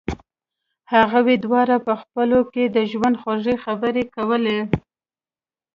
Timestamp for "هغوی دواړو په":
1.13-1.93